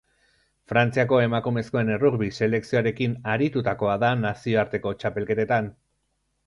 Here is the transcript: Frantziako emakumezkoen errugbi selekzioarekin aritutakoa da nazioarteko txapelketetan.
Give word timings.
Frantziako 0.71 1.19
emakumezkoen 1.25 1.91
errugbi 1.97 2.31
selekzioarekin 2.39 3.15
aritutakoa 3.35 3.95
da 4.07 4.11
nazioarteko 4.27 4.97
txapelketetan. 5.03 5.73